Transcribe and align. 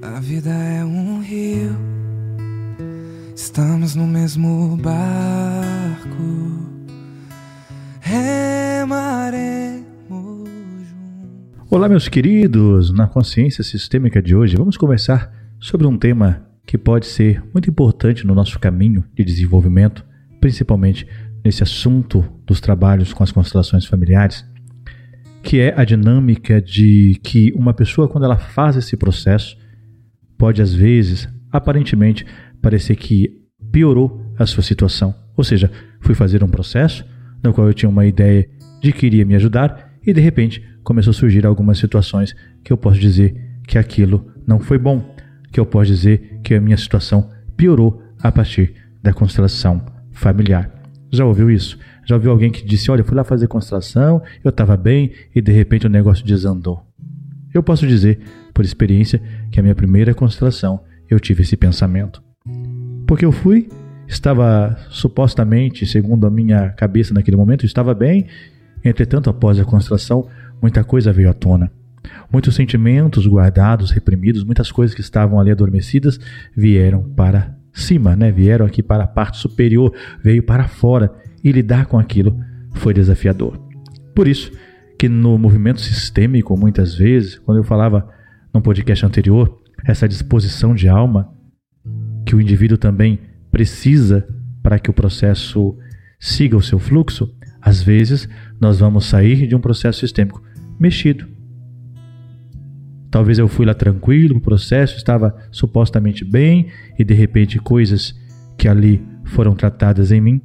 A 0.00 0.20
vida 0.20 0.50
é 0.50 0.84
um 0.84 1.20
rio, 1.20 1.76
estamos 3.34 3.96
no 3.96 4.06
mesmo 4.06 4.76
barco. 4.76 6.14
Remaremos. 8.00 9.88
Olá, 11.68 11.88
meus 11.88 12.08
queridos! 12.08 12.92
Na 12.92 13.08
consciência 13.08 13.64
sistêmica 13.64 14.22
de 14.22 14.36
hoje, 14.36 14.56
vamos 14.56 14.76
conversar 14.76 15.32
sobre 15.58 15.84
um 15.84 15.98
tema 15.98 16.46
que 16.64 16.78
pode 16.78 17.06
ser 17.06 17.42
muito 17.52 17.68
importante 17.68 18.24
no 18.24 18.36
nosso 18.36 18.60
caminho 18.60 19.04
de 19.12 19.24
desenvolvimento, 19.24 20.04
principalmente 20.40 21.08
nesse 21.44 21.64
assunto 21.64 22.24
dos 22.46 22.60
trabalhos 22.60 23.12
com 23.12 23.24
as 23.24 23.32
constelações 23.32 23.84
familiares, 23.84 24.46
que 25.42 25.58
é 25.58 25.74
a 25.76 25.84
dinâmica 25.84 26.62
de 26.62 27.18
que 27.20 27.52
uma 27.56 27.74
pessoa, 27.74 28.06
quando 28.08 28.24
ela 28.24 28.38
faz 28.38 28.76
esse 28.76 28.96
processo, 28.96 29.56
pode 30.38 30.62
às 30.62 30.72
vezes, 30.72 31.28
aparentemente, 31.50 32.24
parecer 32.62 32.96
que 32.96 33.30
piorou 33.70 34.24
a 34.38 34.46
sua 34.46 34.62
situação. 34.62 35.14
Ou 35.36 35.44
seja, 35.44 35.70
fui 36.00 36.14
fazer 36.14 36.42
um 36.42 36.48
processo 36.48 37.04
no 37.42 37.52
qual 37.52 37.66
eu 37.66 37.74
tinha 37.74 37.90
uma 37.90 38.06
ideia 38.06 38.48
de 38.80 38.92
que 38.92 39.06
iria 39.06 39.24
me 39.24 39.34
ajudar 39.34 39.92
e 40.06 40.12
de 40.12 40.20
repente 40.20 40.62
começou 40.82 41.10
a 41.10 41.14
surgir 41.14 41.44
algumas 41.44 41.78
situações 41.78 42.34
que 42.64 42.72
eu 42.72 42.76
posso 42.76 42.98
dizer 42.98 43.34
que 43.66 43.76
aquilo 43.76 44.26
não 44.46 44.58
foi 44.58 44.78
bom, 44.78 45.14
que 45.52 45.60
eu 45.60 45.66
posso 45.66 45.86
dizer 45.86 46.40
que 46.42 46.54
a 46.54 46.60
minha 46.60 46.76
situação 46.76 47.28
piorou 47.56 48.02
a 48.22 48.32
partir 48.32 48.74
da 49.02 49.12
constelação 49.12 49.84
familiar. 50.12 50.70
Já 51.10 51.24
ouviu 51.24 51.50
isso? 51.50 51.78
Já 52.04 52.14
ouviu 52.14 52.30
alguém 52.30 52.50
que 52.50 52.64
disse: 52.64 52.90
Olha, 52.90 53.04
fui 53.04 53.14
lá 53.14 53.24
fazer 53.24 53.48
constelação, 53.48 54.22
eu 54.42 54.48
estava 54.48 54.76
bem 54.76 55.12
e 55.34 55.40
de 55.40 55.52
repente 55.52 55.86
o 55.86 55.90
negócio 55.90 56.24
desandou? 56.24 56.86
Eu 57.52 57.62
posso 57.62 57.86
dizer, 57.86 58.20
por 58.58 58.64
experiência, 58.64 59.22
que 59.52 59.60
a 59.60 59.62
minha 59.62 59.74
primeira 59.74 60.12
constelação 60.12 60.80
eu 61.08 61.20
tive 61.20 61.44
esse 61.44 61.56
pensamento. 61.56 62.20
Porque 63.06 63.24
eu 63.24 63.30
fui, 63.30 63.68
estava 64.08 64.76
supostamente, 64.90 65.86
segundo 65.86 66.26
a 66.26 66.30
minha 66.30 66.70
cabeça 66.70 67.14
naquele 67.14 67.36
momento, 67.36 67.64
estava 67.64 67.94
bem, 67.94 68.26
entretanto, 68.84 69.30
após 69.30 69.60
a 69.60 69.64
constelação, 69.64 70.26
muita 70.60 70.82
coisa 70.82 71.12
veio 71.12 71.30
à 71.30 71.32
tona. 71.32 71.70
Muitos 72.32 72.56
sentimentos 72.56 73.28
guardados, 73.28 73.92
reprimidos, 73.92 74.42
muitas 74.42 74.72
coisas 74.72 74.92
que 74.92 75.02
estavam 75.02 75.38
ali 75.38 75.52
adormecidas 75.52 76.18
vieram 76.56 77.04
para 77.10 77.56
cima, 77.72 78.16
né? 78.16 78.32
Vieram 78.32 78.66
aqui 78.66 78.82
para 78.82 79.04
a 79.04 79.06
parte 79.06 79.38
superior, 79.38 79.94
veio 80.20 80.42
para 80.42 80.66
fora 80.66 81.14
e 81.44 81.52
lidar 81.52 81.86
com 81.86 81.96
aquilo 81.96 82.36
foi 82.72 82.92
desafiador. 82.92 83.56
Por 84.16 84.26
isso 84.26 84.50
que 84.98 85.08
no 85.08 85.38
movimento 85.38 85.80
sistêmico, 85.80 86.58
muitas 86.58 86.96
vezes, 86.96 87.38
quando 87.38 87.58
eu 87.58 87.64
falava 87.64 88.17
no 88.52 88.60
podcast 88.60 89.04
anterior, 89.04 89.60
essa 89.84 90.08
disposição 90.08 90.74
de 90.74 90.88
alma 90.88 91.32
que 92.24 92.34
o 92.34 92.40
indivíduo 92.40 92.76
também 92.76 93.20
precisa 93.50 94.26
para 94.62 94.78
que 94.78 94.90
o 94.90 94.92
processo 94.92 95.76
siga 96.20 96.56
o 96.56 96.62
seu 96.62 96.78
fluxo, 96.78 97.32
às 97.60 97.82
vezes 97.82 98.28
nós 98.60 98.80
vamos 98.80 99.06
sair 99.06 99.46
de 99.46 99.54
um 99.54 99.60
processo 99.60 100.00
sistêmico 100.00 100.42
mexido. 100.78 101.26
Talvez 103.10 103.38
eu 103.38 103.48
fui 103.48 103.64
lá 103.64 103.74
tranquilo, 103.74 104.36
o 104.36 104.40
processo 104.40 104.96
estava 104.96 105.34
supostamente 105.50 106.24
bem 106.24 106.68
e 106.98 107.04
de 107.04 107.14
repente 107.14 107.58
coisas 107.58 108.14
que 108.58 108.68
ali 108.68 109.02
foram 109.24 109.54
tratadas 109.54 110.12
em 110.12 110.20
mim 110.20 110.42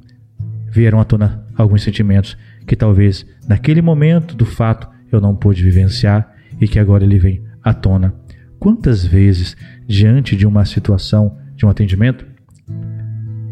vieram 0.70 0.98
à 0.98 1.04
tona 1.04 1.46
alguns 1.54 1.82
sentimentos 1.82 2.36
que 2.66 2.74
talvez 2.74 3.26
naquele 3.46 3.82
momento 3.82 4.34
do 4.34 4.46
fato 4.46 4.88
eu 5.12 5.20
não 5.20 5.36
pude 5.36 5.62
vivenciar 5.62 6.34
e 6.60 6.66
que 6.66 6.78
agora 6.78 7.04
ele 7.04 7.18
vem 7.18 7.43
à 7.64 7.72
tona. 7.72 8.14
Quantas 8.60 9.04
vezes, 9.04 9.56
diante 9.86 10.36
de 10.36 10.46
uma 10.46 10.64
situação, 10.64 11.36
de 11.56 11.64
um 11.64 11.68
atendimento, 11.68 12.26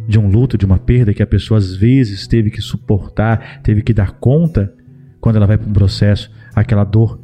de 0.06 0.18
um 0.18 0.28
luto, 0.28 0.58
de 0.58 0.66
uma 0.66 0.78
perda 0.78 1.14
que 1.14 1.22
a 1.22 1.26
pessoa 1.26 1.58
às 1.58 1.74
vezes 1.74 2.26
teve 2.26 2.50
que 2.50 2.60
suportar, 2.60 3.62
teve 3.62 3.82
que 3.82 3.94
dar 3.94 4.12
conta, 4.12 4.72
quando 5.20 5.36
ela 5.36 5.46
vai 5.46 5.56
para 5.56 5.68
um 5.68 5.72
processo, 5.72 6.30
aquela 6.54 6.84
dor 6.84 7.20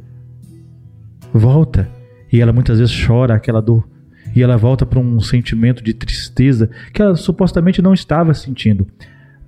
volta 1.33 1.89
e 2.31 2.41
ela 2.41 2.53
muitas 2.53 2.79
vezes 2.79 3.05
chora 3.05 3.35
aquela 3.35 3.61
dor 3.61 3.87
e 4.35 4.41
ela 4.41 4.57
volta 4.57 4.85
para 4.85 4.99
um 4.99 5.19
sentimento 5.19 5.83
de 5.83 5.93
tristeza 5.93 6.69
que 6.93 7.01
ela 7.01 7.15
supostamente 7.15 7.81
não 7.81 7.93
estava 7.93 8.33
sentindo 8.33 8.87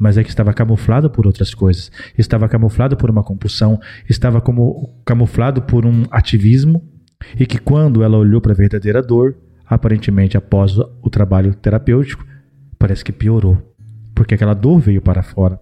mas 0.02 0.18
é 0.18 0.24
que 0.24 0.30
estava 0.30 0.52
camuflado 0.52 1.12
por 1.12 1.28
outras 1.28 1.54
coisas. 1.54 1.92
Estava 2.18 2.50
camuflado 2.50 2.98
por 2.98 3.12
uma 3.12 3.24
compulsão, 3.24 3.80
estava 4.10 4.42
como 4.42 5.00
camuflado 5.06 5.62
por 5.62 5.86
um 5.86 6.06
ativismo, 6.10 6.84
e 7.40 7.46
que 7.46 7.58
quando 7.58 8.04
ela 8.04 8.18
olhou 8.18 8.42
para 8.42 8.52
a 8.52 8.56
verdadeira 8.56 9.02
dor, 9.02 9.36
aparentemente 9.66 10.38
após 10.38 10.78
o 10.78 11.10
trabalho 11.10 11.54
terapêutico, 11.56 12.26
parece 12.78 13.04
que 13.04 13.12
piorou, 13.12 13.58
porque 14.14 14.36
aquela 14.36 14.54
dor 14.54 14.80
veio 14.80 15.02
para 15.02 15.24
fora. 15.24 15.60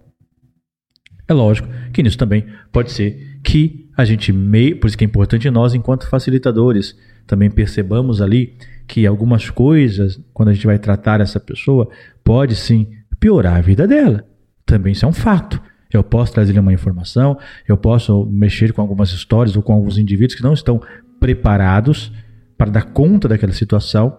É 1.28 1.32
lógico 1.32 1.68
que 1.92 2.02
nisso 2.02 2.18
também 2.18 2.44
pode 2.72 2.90
ser 2.90 3.38
que 3.42 3.88
a 3.96 4.04
gente 4.04 4.32
meio, 4.32 4.78
por 4.78 4.88
isso 4.88 4.98
que 4.98 5.04
é 5.04 5.06
importante 5.06 5.48
nós 5.50 5.74
enquanto 5.74 6.08
facilitadores 6.08 6.96
também 7.26 7.48
percebamos 7.48 8.20
ali 8.20 8.56
que 8.88 9.06
algumas 9.06 9.48
coisas, 9.48 10.20
quando 10.32 10.48
a 10.48 10.52
gente 10.52 10.66
vai 10.66 10.78
tratar 10.78 11.20
essa 11.20 11.38
pessoa, 11.38 11.88
pode 12.24 12.56
sim 12.56 12.88
piorar 13.20 13.58
a 13.58 13.60
vida 13.60 13.86
dela. 13.86 14.24
Também 14.66 14.92
isso 14.92 15.04
é 15.04 15.08
um 15.08 15.12
fato. 15.12 15.60
Eu 15.92 16.02
posso 16.02 16.32
trazer 16.32 16.58
uma 16.58 16.72
informação, 16.72 17.38
eu 17.68 17.76
posso 17.76 18.26
mexer 18.26 18.72
com 18.72 18.80
algumas 18.80 19.12
histórias 19.12 19.54
ou 19.56 19.62
com 19.62 19.72
alguns 19.72 19.98
indivíduos 19.98 20.34
que 20.34 20.42
não 20.42 20.52
estão 20.52 20.80
preparados 21.20 22.10
para 22.56 22.70
dar 22.70 22.86
conta 22.86 23.28
daquela 23.28 23.52
situação. 23.52 24.18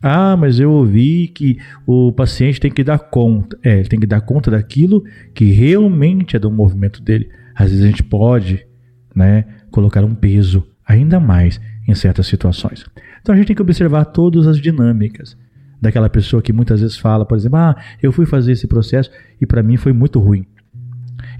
Ah, 0.00 0.36
mas 0.36 0.58
eu 0.58 0.72
ouvi 0.72 1.28
que 1.28 1.58
o 1.86 2.10
paciente 2.12 2.58
tem 2.58 2.70
que 2.70 2.82
dar 2.82 2.98
conta. 2.98 3.58
É, 3.62 3.78
ele 3.78 3.88
tem 3.88 4.00
que 4.00 4.06
dar 4.06 4.20
conta 4.20 4.50
daquilo 4.50 5.04
que 5.34 5.44
realmente 5.52 6.34
é 6.34 6.38
do 6.38 6.50
movimento 6.50 7.02
dele. 7.02 7.28
Às 7.54 7.70
vezes 7.70 7.84
a 7.84 7.88
gente 7.88 8.02
pode 8.02 8.66
né, 9.14 9.44
colocar 9.70 10.04
um 10.04 10.14
peso 10.14 10.66
ainda 10.86 11.20
mais 11.20 11.60
em 11.86 11.94
certas 11.94 12.26
situações. 12.26 12.84
Então 13.20 13.34
a 13.34 13.38
gente 13.38 13.48
tem 13.48 13.56
que 13.56 13.62
observar 13.62 14.06
todas 14.06 14.46
as 14.46 14.58
dinâmicas 14.58 15.36
daquela 15.80 16.08
pessoa 16.08 16.42
que 16.42 16.52
muitas 16.52 16.80
vezes 16.80 16.96
fala, 16.96 17.26
por 17.26 17.36
exemplo, 17.36 17.58
ah, 17.58 17.76
eu 18.02 18.12
fui 18.12 18.24
fazer 18.24 18.52
esse 18.52 18.66
processo 18.66 19.10
e 19.40 19.46
para 19.46 19.62
mim 19.62 19.76
foi 19.76 19.92
muito 19.92 20.18
ruim. 20.20 20.46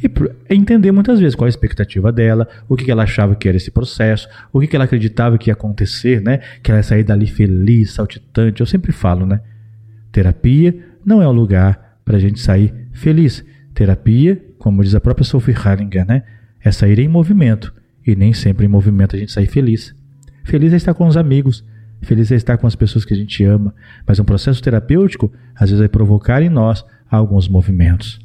E 0.03 0.11
entender 0.55 0.91
muitas 0.91 1.21
vezes 1.21 1.35
qual 1.35 1.47
a 1.47 1.49
expectativa 1.49 2.11
dela, 2.11 2.49
o 2.69 2.77
que 2.77 2.91
ela 2.91 3.05
achava 3.05 3.37
que 3.37 3.49
era 3.49 3.57
esse 3.57 3.71
processo, 3.71 4.29
o 4.53 4.61
que 4.61 4.75
ela 4.75 4.85
acreditava 4.85 5.39
que 5.39 5.51
ia 5.51 5.55
acontecer, 5.55 6.21
né? 6.21 6.41
Que 6.63 6.71
ela 6.71 6.81
ia 6.81 6.83
sair 6.83 7.05
dali 7.05 7.27
feliz, 7.27 7.93
saltitante. 7.93 8.61
Eu 8.61 8.67
sempre 8.67 8.91
falo, 8.93 9.25
né? 9.25 9.41
Terapia 10.11 10.77
não 11.05 11.23
é 11.23 11.27
o 11.27 11.33
lugar 11.33 11.99
para 12.05 12.17
a 12.17 12.21
gente 12.21 12.41
sair 12.41 12.75
feliz. 12.93 13.45
Terapia, 13.75 14.43
como 14.59 14.83
diz 14.83 14.95
a 14.95 15.01
própria 15.01 15.25
Sophie 15.25 15.55
Harringer, 15.55 16.07
né? 16.07 16.25
É 16.61 16.73
sair 16.73 16.99
em 16.99 17.09
movimento. 17.09 17.73
E 18.07 18.17
nem 18.17 18.33
sempre 18.33 18.67
em 18.67 18.69
movimento 18.69 19.15
a 19.15 19.19
gente 19.19 19.31
sai 19.31 19.47
feliz. 19.47 19.95
Feliz 20.45 20.73
é 20.73 20.77
estar 20.77 20.95
com 20.95 21.07
os 21.07 21.17
amigos, 21.17 21.65
Feliz 22.03 22.33
é 22.33 22.35
estar 22.35 22.59
com 22.59 22.67
as 22.67 22.75
pessoas 22.75 23.05
que 23.05 23.15
a 23.15 23.17
gente 23.17 23.45
ama, 23.45 23.73
mas 24.07 24.19
um 24.19 24.25
processo 24.25 24.61
terapêutico 24.61 25.33
às 25.55 25.71
vezes 25.71 25.79
vai 25.79 25.89
provocar 25.89 26.43
em 26.43 26.49
nós 26.49 26.85
alguns 27.09 27.49
movimentos, 27.49 28.19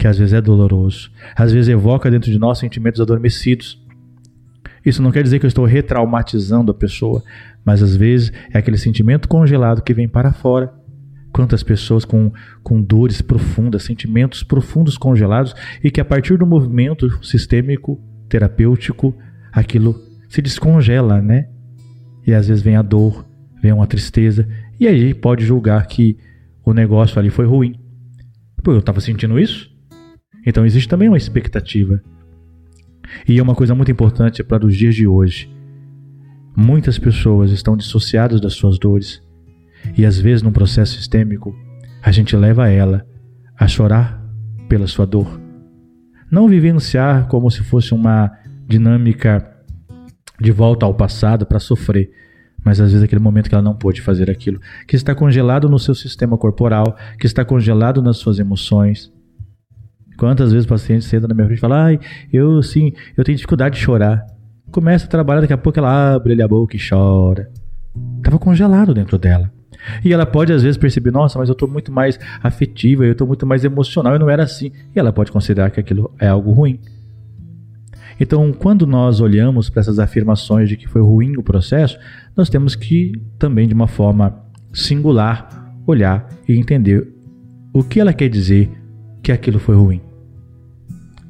que 0.00 0.08
às 0.08 0.16
vezes 0.16 0.32
é 0.32 0.40
doloroso, 0.40 1.10
às 1.36 1.52
vezes 1.52 1.68
evoca 1.68 2.10
dentro 2.10 2.30
de 2.30 2.38
nós 2.38 2.58
sentimentos 2.58 3.02
adormecidos. 3.02 3.78
Isso 4.82 5.02
não 5.02 5.12
quer 5.12 5.22
dizer 5.22 5.38
que 5.38 5.44
eu 5.44 5.48
estou 5.48 5.66
retraumatizando 5.66 6.72
a 6.72 6.74
pessoa, 6.74 7.22
mas 7.62 7.82
às 7.82 7.94
vezes 7.94 8.32
é 8.50 8.56
aquele 8.56 8.78
sentimento 8.78 9.28
congelado 9.28 9.82
que 9.82 9.92
vem 9.92 10.08
para 10.08 10.32
fora. 10.32 10.72
Quantas 11.30 11.62
pessoas 11.62 12.06
com, 12.06 12.32
com 12.62 12.80
dores 12.80 13.20
profundas, 13.20 13.82
sentimentos 13.82 14.42
profundos 14.42 14.96
congelados 14.96 15.54
e 15.84 15.90
que 15.90 16.00
a 16.00 16.04
partir 16.04 16.38
do 16.38 16.46
movimento 16.46 17.22
sistêmico, 17.22 18.00
terapêutico, 18.26 19.14
aquilo 19.52 20.02
se 20.30 20.40
descongela, 20.40 21.20
né? 21.20 21.50
E 22.26 22.32
às 22.32 22.48
vezes 22.48 22.62
vem 22.62 22.74
a 22.74 22.80
dor, 22.80 23.26
vem 23.62 23.70
uma 23.70 23.86
tristeza, 23.86 24.48
e 24.80 24.88
aí 24.88 25.12
pode 25.12 25.44
julgar 25.44 25.86
que 25.86 26.16
o 26.64 26.72
negócio 26.72 27.18
ali 27.18 27.28
foi 27.28 27.44
ruim. 27.44 27.78
Pô, 28.64 28.72
eu 28.72 28.78
estava 28.78 28.98
sentindo 28.98 29.38
isso? 29.38 29.69
Então 30.50 30.66
existe 30.66 30.88
também 30.88 31.08
uma 31.08 31.16
expectativa. 31.16 32.02
E 33.26 33.38
é 33.38 33.42
uma 33.42 33.54
coisa 33.54 33.74
muito 33.74 33.90
importante 33.90 34.42
para 34.42 34.66
os 34.66 34.76
dias 34.76 34.94
de 34.94 35.06
hoje. 35.06 35.48
Muitas 36.56 36.98
pessoas 36.98 37.52
estão 37.52 37.76
dissociadas 37.76 38.40
das 38.40 38.54
suas 38.54 38.78
dores. 38.78 39.22
E 39.96 40.04
às 40.04 40.18
vezes, 40.18 40.42
num 40.42 40.52
processo 40.52 40.96
sistêmico, 40.96 41.56
a 42.02 42.10
gente 42.10 42.36
leva 42.36 42.68
ela 42.68 43.06
a 43.56 43.68
chorar 43.68 44.22
pela 44.68 44.86
sua 44.86 45.06
dor. 45.06 45.40
Não 46.30 46.48
vivenciar 46.48 47.28
como 47.28 47.48
se 47.50 47.62
fosse 47.62 47.94
uma 47.94 48.30
dinâmica 48.66 49.48
de 50.40 50.50
volta 50.50 50.84
ao 50.84 50.94
passado 50.94 51.46
para 51.46 51.60
sofrer, 51.60 52.10
mas 52.64 52.80
às 52.80 52.90
vezes 52.90 53.04
aquele 53.04 53.20
momento 53.20 53.48
que 53.48 53.54
ela 53.54 53.62
não 53.62 53.76
pôde 53.76 54.00
fazer 54.00 54.30
aquilo, 54.30 54.60
que 54.86 54.96
está 54.96 55.14
congelado 55.14 55.68
no 55.68 55.78
seu 55.78 55.94
sistema 55.94 56.36
corporal, 56.36 56.96
que 57.18 57.26
está 57.26 57.44
congelado 57.44 58.02
nas 58.02 58.16
suas 58.16 58.38
emoções. 58.38 59.12
Quantas 60.20 60.52
vezes 60.52 60.66
o 60.66 60.68
paciente 60.68 61.06
senta 61.06 61.26
na 61.26 61.34
minha 61.34 61.46
frente 61.46 61.56
e 61.56 61.60
fala: 61.62 61.84
"Ai, 61.84 61.98
eu 62.30 62.62
sim, 62.62 62.92
eu 63.16 63.24
tenho 63.24 63.36
dificuldade 63.36 63.76
de 63.76 63.80
chorar". 63.80 64.26
Começa 64.70 65.06
a 65.06 65.08
trabalhar, 65.08 65.40
daqui 65.40 65.54
a 65.54 65.56
pouco 65.56 65.78
ela 65.78 66.14
abre 66.14 66.40
a 66.42 66.46
boca 66.46 66.76
e 66.76 66.78
chora. 66.78 67.50
Estava 68.18 68.38
congelado 68.38 68.92
dentro 68.92 69.16
dela. 69.16 69.50
E 70.04 70.12
ela 70.12 70.26
pode 70.26 70.52
às 70.52 70.62
vezes 70.62 70.76
perceber, 70.76 71.10
nossa, 71.10 71.38
mas 71.38 71.48
eu 71.48 71.54
estou 71.54 71.66
muito 71.66 71.90
mais 71.90 72.20
afetiva, 72.42 73.06
eu 73.06 73.12
estou 73.12 73.26
muito 73.26 73.46
mais 73.46 73.64
emocional, 73.64 74.12
eu 74.12 74.18
não 74.18 74.28
era 74.28 74.42
assim. 74.42 74.70
E 74.94 74.98
ela 74.98 75.10
pode 75.10 75.32
considerar 75.32 75.70
que 75.70 75.80
aquilo 75.80 76.14
é 76.20 76.28
algo 76.28 76.52
ruim. 76.52 76.78
Então, 78.20 78.52
quando 78.52 78.86
nós 78.86 79.22
olhamos 79.22 79.70
para 79.70 79.80
essas 79.80 79.98
afirmações 79.98 80.68
de 80.68 80.76
que 80.76 80.86
foi 80.86 81.00
ruim 81.00 81.38
o 81.38 81.42
processo, 81.42 81.98
nós 82.36 82.50
temos 82.50 82.76
que 82.76 83.12
também, 83.38 83.66
de 83.66 83.72
uma 83.72 83.86
forma 83.86 84.38
singular, 84.70 85.74
olhar 85.86 86.28
e 86.46 86.58
entender 86.58 87.08
o 87.72 87.82
que 87.82 87.98
ela 87.98 88.12
quer 88.12 88.28
dizer 88.28 88.70
que 89.22 89.32
aquilo 89.32 89.58
foi 89.58 89.74
ruim. 89.74 90.09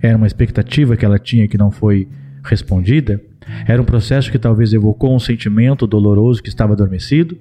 Era 0.03 0.17
uma 0.17 0.27
expectativa 0.27 0.97
que 0.97 1.05
ela 1.05 1.19
tinha 1.19 1.47
que 1.47 1.59
não 1.59 1.71
foi 1.71 2.09
respondida? 2.43 3.21
Era 3.67 3.81
um 3.81 3.85
processo 3.85 4.31
que 4.31 4.39
talvez 4.39 4.73
evocou 4.73 5.15
um 5.15 5.19
sentimento 5.19 5.87
doloroso 5.87 6.43
que 6.43 6.49
estava 6.49 6.73
adormecido? 6.73 7.37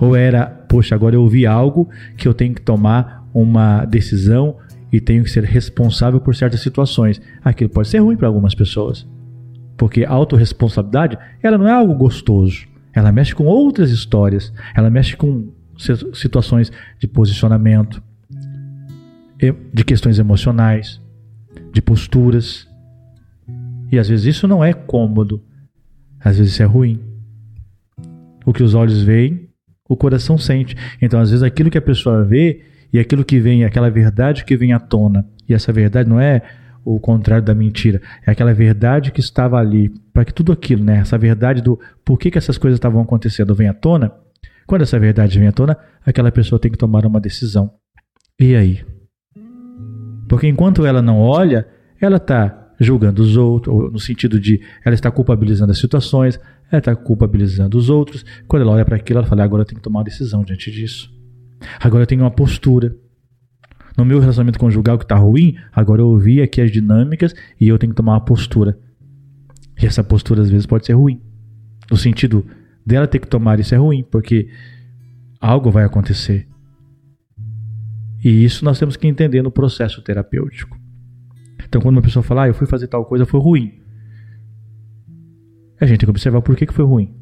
Ou 0.00 0.16
era, 0.16 0.46
poxa, 0.46 0.94
agora 0.94 1.14
eu 1.14 1.22
ouvi 1.22 1.46
algo 1.46 1.88
que 2.16 2.26
eu 2.26 2.34
tenho 2.34 2.54
que 2.54 2.62
tomar 2.62 3.28
uma 3.32 3.84
decisão 3.84 4.56
e 4.90 5.00
tenho 5.00 5.24
que 5.24 5.30
ser 5.30 5.44
responsável 5.44 6.20
por 6.20 6.34
certas 6.34 6.60
situações. 6.60 7.20
Aquilo 7.44 7.70
pode 7.70 7.88
ser 7.88 7.98
ruim 7.98 8.16
para 8.16 8.28
algumas 8.28 8.54
pessoas. 8.54 9.06
Porque 9.76 10.04
a 10.04 10.10
autorresponsabilidade, 10.10 11.18
ela 11.42 11.58
não 11.58 11.66
é 11.66 11.72
algo 11.72 11.94
gostoso. 11.94 12.66
Ela 12.92 13.10
mexe 13.10 13.34
com 13.34 13.44
outras 13.44 13.90
histórias, 13.90 14.52
ela 14.74 14.88
mexe 14.88 15.16
com 15.16 15.48
situações 16.12 16.70
de 17.00 17.08
posicionamento, 17.08 18.00
de 19.72 19.84
questões 19.84 20.20
emocionais, 20.20 21.02
de 21.74 21.82
posturas. 21.82 22.66
E 23.92 23.98
às 23.98 24.08
vezes 24.08 24.24
isso 24.24 24.48
não 24.48 24.64
é 24.64 24.72
cômodo, 24.72 25.42
às 26.18 26.38
vezes 26.38 26.54
isso 26.54 26.62
é 26.62 26.66
ruim. 26.66 27.00
O 28.46 28.52
que 28.52 28.62
os 28.62 28.74
olhos 28.74 29.02
veem, 29.02 29.48
o 29.88 29.96
coração 29.96 30.38
sente. 30.38 30.76
Então, 31.02 31.20
às 31.20 31.30
vezes, 31.30 31.42
aquilo 31.42 31.70
que 31.70 31.78
a 31.78 31.82
pessoa 31.82 32.24
vê 32.24 32.62
e 32.92 32.98
aquilo 32.98 33.24
que 33.24 33.40
vem, 33.40 33.64
aquela 33.64 33.90
verdade 33.90 34.44
que 34.44 34.56
vem 34.56 34.72
à 34.72 34.78
tona, 34.78 35.26
e 35.48 35.52
essa 35.52 35.72
verdade 35.72 36.08
não 36.08 36.20
é 36.20 36.42
o 36.84 37.00
contrário 37.00 37.44
da 37.44 37.54
mentira, 37.54 38.00
é 38.26 38.30
aquela 38.30 38.52
verdade 38.52 39.10
que 39.10 39.20
estava 39.20 39.58
ali, 39.58 39.88
para 40.12 40.24
que 40.24 40.32
tudo 40.32 40.52
aquilo, 40.52 40.84
né, 40.84 40.98
essa 40.98 41.16
verdade 41.16 41.62
do 41.62 41.80
por 42.04 42.18
que, 42.18 42.30
que 42.30 42.36
essas 42.36 42.58
coisas 42.58 42.76
estavam 42.76 43.00
acontecendo 43.00 43.54
vem 43.54 43.68
à 43.68 43.74
tona, 43.74 44.12
quando 44.66 44.82
essa 44.82 44.98
verdade 44.98 45.38
vem 45.38 45.48
à 45.48 45.52
tona, 45.52 45.76
aquela 46.04 46.30
pessoa 46.30 46.58
tem 46.58 46.70
que 46.70 46.76
tomar 46.76 47.06
uma 47.06 47.20
decisão. 47.20 47.72
E 48.38 48.54
aí? 48.54 48.84
Porque 50.28 50.46
enquanto 50.46 50.84
ela 50.86 51.02
não 51.02 51.18
olha, 51.20 51.66
ela 52.00 52.16
está 52.16 52.64
julgando 52.80 53.22
os 53.22 53.36
outros, 53.36 53.92
no 53.92 53.98
sentido 53.98 54.40
de 54.40 54.60
ela 54.84 54.94
está 54.94 55.10
culpabilizando 55.10 55.70
as 55.70 55.78
situações, 55.78 56.38
ela 56.70 56.78
está 56.78 56.94
culpabilizando 56.94 57.78
os 57.78 57.88
outros. 57.88 58.24
Quando 58.46 58.62
ela 58.62 58.72
olha 58.72 58.84
para 58.84 58.96
aquilo, 58.96 59.18
ela 59.20 59.26
fala: 59.26 59.44
agora 59.44 59.62
eu 59.62 59.66
tenho 59.66 59.78
que 59.78 59.84
tomar 59.84 60.00
uma 60.00 60.04
decisão 60.04 60.42
diante 60.42 60.70
disso. 60.70 61.12
Agora 61.80 62.02
eu 62.02 62.06
tenho 62.06 62.22
uma 62.22 62.30
postura. 62.30 62.94
No 63.96 64.04
meu 64.04 64.18
relacionamento 64.18 64.58
conjugal 64.58 64.98
que 64.98 65.04
está 65.04 65.14
ruim, 65.14 65.54
agora 65.72 66.02
eu 66.02 66.08
ouvi 66.08 66.42
aqui 66.42 66.60
as 66.60 66.72
dinâmicas 66.72 67.32
e 67.60 67.68
eu 67.68 67.78
tenho 67.78 67.92
que 67.92 67.96
tomar 67.96 68.14
uma 68.14 68.24
postura. 68.24 68.76
E 69.80 69.86
essa 69.86 70.02
postura 70.02 70.42
às 70.42 70.50
vezes 70.50 70.66
pode 70.66 70.84
ser 70.84 70.94
ruim. 70.94 71.20
No 71.88 71.96
sentido 71.96 72.44
dela 72.84 73.06
ter 73.06 73.20
que 73.20 73.28
tomar 73.28 73.60
isso 73.60 73.72
é 73.72 73.78
ruim, 73.78 74.04
porque 74.10 74.48
algo 75.40 75.70
vai 75.70 75.84
acontecer. 75.84 76.48
E 78.24 78.42
isso 78.42 78.64
nós 78.64 78.78
temos 78.78 78.96
que 78.96 79.06
entender 79.06 79.42
no 79.42 79.50
processo 79.50 80.00
terapêutico. 80.00 80.78
Então, 81.62 81.82
quando 81.82 81.96
uma 81.96 82.02
pessoa 82.02 82.22
fala, 82.22 82.44
ah, 82.44 82.48
eu 82.48 82.54
fui 82.54 82.66
fazer 82.66 82.88
tal 82.88 83.04
coisa, 83.04 83.26
foi 83.26 83.38
ruim. 83.38 83.74
A 85.78 85.84
gente 85.84 85.98
tem 85.98 86.06
que 86.06 86.10
observar 86.10 86.40
por 86.40 86.56
que, 86.56 86.66
que 86.66 86.72
foi 86.72 86.86
ruim. 86.86 87.14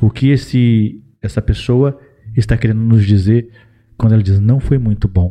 O 0.00 0.10
que 0.10 0.30
esse, 0.30 1.02
essa 1.20 1.42
pessoa 1.42 2.00
está 2.34 2.56
querendo 2.56 2.80
nos 2.80 3.04
dizer 3.04 3.50
quando 3.98 4.14
ela 4.14 4.22
diz 4.22 4.40
não 4.40 4.58
foi 4.58 4.78
muito 4.78 5.06
bom. 5.06 5.30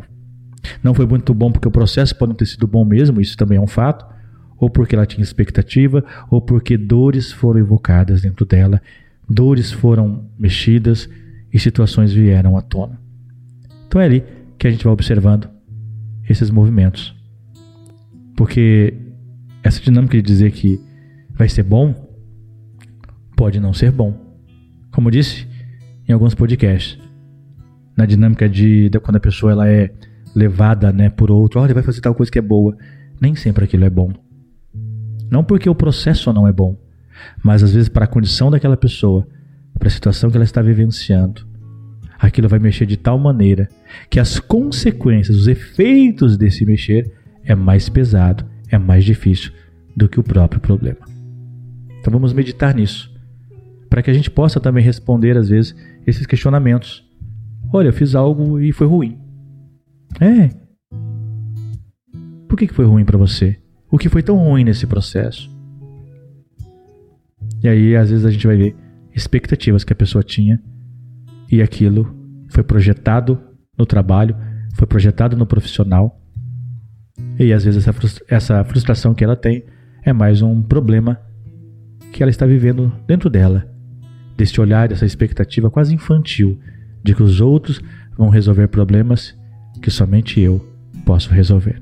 Não 0.83 0.93
foi 0.93 1.07
muito 1.07 1.33
bom 1.33 1.51
porque 1.51 1.67
o 1.67 1.71
processo 1.71 2.15
pode 2.15 2.29
não 2.29 2.35
ter 2.35 2.45
sido 2.45 2.67
bom 2.67 2.85
mesmo, 2.85 3.19
isso 3.19 3.35
também 3.35 3.57
é 3.57 3.61
um 3.61 3.67
fato, 3.67 4.05
ou 4.57 4.69
porque 4.69 4.93
ela 4.93 5.05
tinha 5.05 5.23
expectativa, 5.23 6.03
ou 6.29 6.39
porque 6.41 6.77
dores 6.77 7.31
foram 7.31 7.61
evocadas 7.61 8.21
dentro 8.21 8.45
dela, 8.45 8.79
dores 9.27 9.71
foram 9.71 10.29
mexidas 10.37 11.09
e 11.51 11.57
situações 11.57 12.13
vieram 12.13 12.55
à 12.57 12.61
tona. 12.61 12.99
Então 13.87 13.99
é 13.99 14.05
ali 14.05 14.23
que 14.59 14.67
a 14.67 14.71
gente 14.71 14.83
vai 14.83 14.93
observando 14.93 15.49
esses 16.29 16.51
movimentos. 16.51 17.15
Porque 18.35 18.93
essa 19.63 19.81
dinâmica 19.81 20.17
de 20.17 20.21
dizer 20.21 20.51
que 20.51 20.79
vai 21.33 21.47
ser 21.47 21.63
bom 21.63 21.95
pode 23.35 23.59
não 23.59 23.73
ser 23.73 23.91
bom. 23.91 24.13
Como 24.91 25.09
disse 25.09 25.47
em 26.07 26.11
alguns 26.11 26.35
podcasts, 26.35 26.99
na 27.95 28.05
dinâmica 28.05 28.49
de, 28.49 28.89
de 28.89 28.99
quando 28.99 29.15
a 29.15 29.21
pessoa 29.21 29.53
ela 29.53 29.69
é 29.69 29.93
levada 30.35 30.91
né, 30.91 31.09
por 31.09 31.31
outro, 31.31 31.59
olha, 31.59 31.73
vai 31.73 31.83
fazer 31.83 32.01
tal 32.01 32.13
coisa 32.13 32.31
que 32.31 32.39
é 32.39 32.41
boa. 32.41 32.75
Nem 33.19 33.35
sempre 33.35 33.63
aquilo 33.63 33.85
é 33.85 33.89
bom. 33.89 34.11
Não 35.31 35.43
porque 35.43 35.69
o 35.69 35.75
processo 35.75 36.33
não 36.33 36.47
é 36.47 36.51
bom, 36.51 36.77
mas 37.43 37.63
às 37.63 37.73
vezes 37.73 37.87
para 37.89 38.05
a 38.05 38.07
condição 38.07 38.51
daquela 38.51 38.75
pessoa, 38.75 39.27
para 39.77 39.87
a 39.87 39.91
situação 39.91 40.29
que 40.29 40.37
ela 40.37 40.43
está 40.43 40.61
vivenciando, 40.61 41.47
aquilo 42.19 42.49
vai 42.49 42.59
mexer 42.59 42.85
de 42.85 42.97
tal 42.97 43.17
maneira 43.17 43.69
que 44.09 44.19
as 44.19 44.39
consequências, 44.39 45.37
os 45.37 45.47
efeitos 45.47 46.37
desse 46.37 46.65
mexer 46.65 47.11
é 47.45 47.55
mais 47.55 47.87
pesado, 47.87 48.45
é 48.69 48.77
mais 48.77 49.05
difícil 49.05 49.51
do 49.95 50.09
que 50.09 50.19
o 50.19 50.23
próprio 50.23 50.59
problema. 50.59 50.99
Então 51.99 52.11
vamos 52.11 52.33
meditar 52.33 52.75
nisso, 52.75 53.11
para 53.89 54.03
que 54.03 54.11
a 54.11 54.13
gente 54.13 54.29
possa 54.29 54.59
também 54.59 54.83
responder 54.83 55.37
às 55.37 55.49
vezes 55.49 55.75
esses 56.05 56.25
questionamentos. 56.25 57.07
Olha, 57.71 57.87
eu 57.87 57.93
fiz 57.93 58.15
algo 58.15 58.59
e 58.59 58.71
foi 58.71 58.87
ruim. 58.87 59.17
É. 60.19 60.49
Por 62.47 62.57
que 62.57 62.67
foi 62.67 62.85
ruim 62.85 63.05
para 63.05 63.17
você? 63.17 63.57
O 63.91 63.97
que 63.97 64.09
foi 64.09 64.21
tão 64.21 64.37
ruim 64.37 64.63
nesse 64.63 64.85
processo? 64.85 65.49
E 67.63 67.67
aí, 67.67 67.95
às 67.95 68.09
vezes, 68.09 68.25
a 68.25 68.31
gente 68.31 68.47
vai 68.47 68.55
ver 68.55 68.75
expectativas 69.15 69.83
que 69.83 69.93
a 69.93 69.95
pessoa 69.95 70.23
tinha 70.23 70.61
e 71.51 71.61
aquilo 71.61 72.15
foi 72.49 72.63
projetado 72.63 73.39
no 73.77 73.85
trabalho, 73.85 74.35
foi 74.75 74.87
projetado 74.87 75.35
no 75.35 75.45
profissional 75.45 76.19
e 77.37 77.53
às 77.53 77.63
vezes 77.63 77.83
essa, 77.83 77.93
frustra 77.93 78.25
essa 78.27 78.63
frustração 78.63 79.13
que 79.13 79.23
ela 79.23 79.35
tem 79.35 79.63
é 80.03 80.13
mais 80.13 80.41
um 80.41 80.61
problema 80.61 81.19
que 82.11 82.23
ela 82.23 82.29
está 82.29 82.45
vivendo 82.45 82.91
dentro 83.07 83.29
dela, 83.29 83.67
desse 84.35 84.59
olhar, 84.59 84.87
dessa 84.87 85.05
expectativa 85.05 85.69
quase 85.69 85.93
infantil 85.93 86.59
de 87.03 87.13
que 87.13 87.23
os 87.23 87.39
outros 87.39 87.81
vão 88.17 88.29
resolver 88.29 88.67
problemas 88.67 89.37
que 89.81 89.89
somente 89.89 90.39
eu 90.39 90.65
posso 91.05 91.29
resolver. 91.29 91.81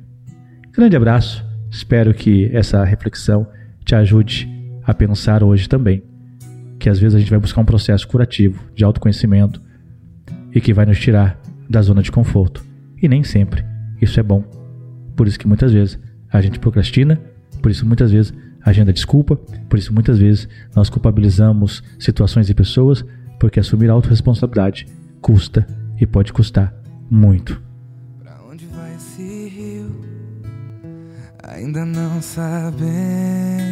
Grande 0.72 0.96
abraço, 0.96 1.44
espero 1.72 2.14
que 2.14 2.56
essa 2.56 2.84
reflexão 2.84 3.48
te 3.84 3.96
ajude 3.96 4.48
a 4.84 4.94
pensar 4.94 5.44
hoje 5.44 5.68
também 5.68 6.04
que 6.88 6.90
às 6.90 7.00
vezes 7.00 7.16
a 7.16 7.20
gente 7.20 7.30
vai 7.30 7.38
buscar 7.38 7.60
um 7.60 7.66
processo 7.66 8.08
curativo 8.08 8.64
de 8.74 8.86
autoconhecimento 8.86 9.62
e 10.56 10.62
que 10.62 10.74
vai 10.74 10.86
nos 10.86 10.98
tirar 10.98 11.38
da 11.70 11.82
zona 11.82 12.02
de 12.02 12.10
conforto. 12.10 12.64
E 13.02 13.10
nem 13.10 13.26
sempre 13.26 13.66
isso 14.02 14.18
é 14.22 14.24
bom. 14.24 14.42
Por 15.14 15.28
isso 15.28 15.38
que 15.38 15.46
muitas 15.46 15.74
vezes 15.74 16.00
a 16.32 16.40
gente 16.40 16.60
procrastina, 16.60 17.20
por 17.62 17.70
isso 17.70 17.86
muitas 17.86 18.10
vezes 18.10 18.34
a 18.62 18.70
agenda 18.70 18.94
desculpa, 18.94 19.36
por 19.36 19.78
isso 19.78 19.94
muitas 19.94 20.18
vezes 20.18 20.48
nós 20.74 20.90
culpabilizamos 20.90 21.84
situações 22.00 22.50
e 22.50 22.54
pessoas, 22.54 23.04
porque 23.38 23.60
assumir 23.60 23.90
a 23.90 23.94
autorresponsabilidade 23.94 24.88
custa 25.20 25.68
e 26.00 26.06
pode 26.06 26.32
custar 26.32 26.74
muito. 27.12 27.62
Pra 28.24 28.40
onde 28.50 28.66
vai 28.68 28.96
esse 28.96 29.50
rio? 29.50 29.92
Ainda 31.44 31.86
não 31.86 32.22
sabemos, 32.22 33.67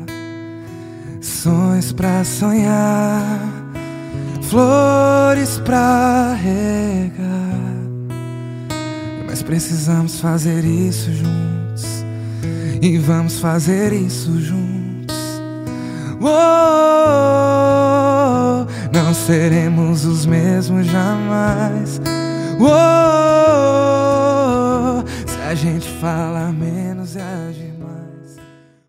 sonhos 1.20 1.92
pra 1.92 2.24
sonhar, 2.24 3.38
flores 4.42 5.58
pra 5.64 6.34
regar. 6.34 7.28
Mas 9.26 9.42
precisamos 9.42 10.20
fazer 10.20 10.64
isso 10.64 11.12
juntos, 11.12 12.04
e 12.82 12.98
vamos 12.98 13.38
fazer 13.38 13.92
isso 13.92 14.40
juntos. 14.40 15.16
Não 19.08 19.14
seremos 19.14 20.04
os 20.04 20.26
mesmos 20.26 20.86
jamais. 20.86 21.98
Oh, 22.60 22.66
se 25.26 25.40
a 25.48 25.54
gente 25.54 25.88
fala 25.98 26.52
menos, 26.52 27.16
é 27.16 27.22